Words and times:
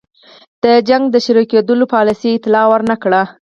د 0.63 0.65
جنګ 0.87 1.03
د 1.11 1.15
پیل 1.25 1.37
کېدلو 1.51 1.85
پالیسۍ 1.93 2.29
اطلاع 2.33 2.65
ور 2.69 2.81
نه 2.91 2.95
کړه. 3.03 3.21